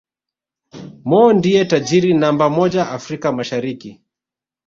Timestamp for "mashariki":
3.37-3.91